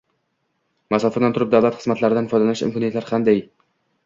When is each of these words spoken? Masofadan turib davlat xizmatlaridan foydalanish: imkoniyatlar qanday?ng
Masofadan 0.95 1.35
turib 1.35 1.51
davlat 1.57 1.77
xizmatlaridan 1.81 2.31
foydalanish: 2.33 2.65
imkoniyatlar 2.71 3.09
qanday?ng 3.13 3.47